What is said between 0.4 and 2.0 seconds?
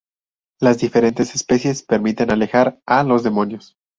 Las diferentes especies